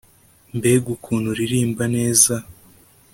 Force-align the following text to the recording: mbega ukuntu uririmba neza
mbega 0.57 0.87
ukuntu 0.95 1.27
uririmba 1.29 1.83
neza 1.95 2.33